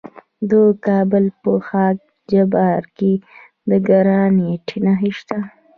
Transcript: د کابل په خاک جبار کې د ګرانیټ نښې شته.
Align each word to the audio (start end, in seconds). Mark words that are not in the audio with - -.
د 0.49 0.51
کابل 0.85 1.25
په 1.41 1.51
خاک 1.67 1.97
جبار 2.31 2.83
کې 2.97 3.13
د 3.69 3.71
ګرانیټ 3.87 4.67
نښې 4.85 5.11
شته. 5.17 5.37